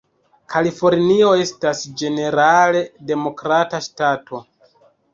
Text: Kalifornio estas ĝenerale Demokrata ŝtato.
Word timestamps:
Kalifornio 0.53 1.27
estas 1.43 1.85
ĝenerale 2.03 2.83
Demokrata 3.13 3.87
ŝtato. 3.93 4.47